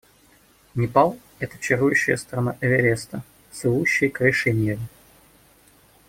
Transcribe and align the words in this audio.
Непал— 0.73 1.19
это 1.37 1.59
чарующая 1.59 2.17
страна 2.17 2.57
Эвереста, 2.59 3.21
слывущего 3.51 4.09
крышей 4.09 4.51
мира. 4.51 4.79